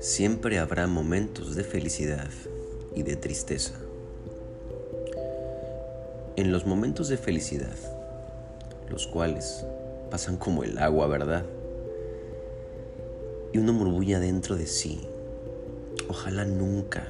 [0.00, 2.28] Siempre habrá momentos de felicidad
[2.94, 3.72] y de tristeza.
[6.36, 7.76] En los momentos de felicidad,
[8.90, 9.64] los cuales
[10.10, 11.46] pasan como el agua, ¿verdad?
[13.52, 15.00] Y uno murmulla dentro de sí,
[16.08, 17.08] ojalá nunca,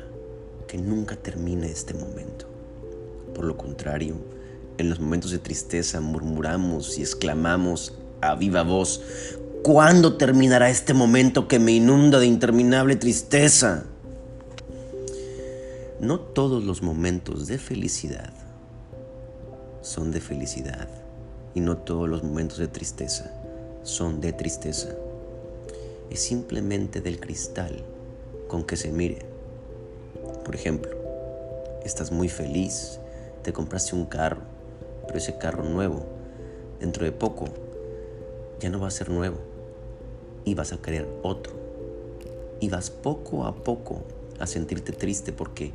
[0.69, 2.46] que nunca termine este momento.
[3.34, 4.14] Por lo contrario,
[4.82, 9.00] en los momentos de tristeza murmuramos y exclamamos a viva voz,
[9.62, 13.84] ¿Cuándo terminará este momento que me inunda de interminable tristeza?
[16.00, 18.32] No todos los momentos de felicidad
[19.80, 20.88] son de felicidad
[21.54, 23.30] y no todos los momentos de tristeza
[23.84, 24.88] son de tristeza.
[26.10, 27.84] Es simplemente del cristal
[28.48, 29.24] con que se mire.
[30.45, 30.90] Por ejemplo,
[31.84, 32.98] estás muy feliz,
[33.45, 34.52] te compraste un carro,
[35.19, 36.05] ese carro nuevo,
[36.80, 37.47] dentro de poco,
[38.61, 39.38] ya no va a ser nuevo
[40.45, 41.54] y vas a querer otro.
[42.60, 44.02] Y vas poco a poco
[44.38, 45.73] a sentirte triste porque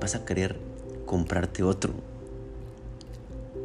[0.00, 0.56] vas a querer
[1.06, 1.92] comprarte otro.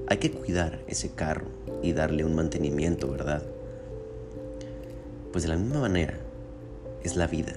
[0.08, 1.46] Hay que cuidar ese carro
[1.82, 3.44] y darle un mantenimiento, ¿verdad?
[5.32, 6.18] Pues de la misma manera
[7.04, 7.54] es la vida.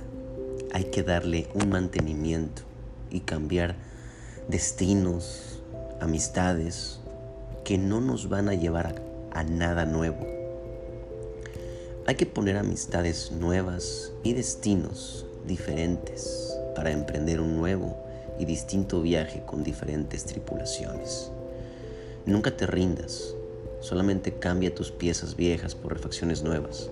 [0.72, 2.62] Hay que darle un mantenimiento
[3.10, 3.76] y cambiar
[4.48, 5.62] destinos,
[6.00, 7.00] amistades
[7.68, 10.38] que no nos van a llevar a, a nada nuevo
[12.08, 17.98] hay que poner amistades nuevas y destinos diferentes para emprender un nuevo
[18.38, 21.30] y distinto viaje con diferentes tripulaciones.
[22.24, 23.34] Nunca te rindas,
[23.80, 26.88] solamente cambia tus piezas viejas por refacciones nuevas.